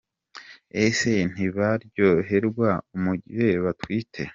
Ese 0.83 1.11
ntibaryoherwa 1.31 2.69
mu 3.03 3.13
gihe 3.23 3.49
batwite?. 3.63 4.21